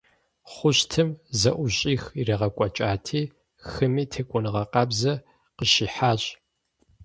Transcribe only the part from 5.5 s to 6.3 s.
къыщихьащ.